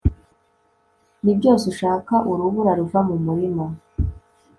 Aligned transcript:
Nibyose 1.23 1.63
ushaka 1.73 2.13
urubura 2.31 2.71
ruva 2.79 2.99
mu 3.07 3.15
murima 3.25 3.65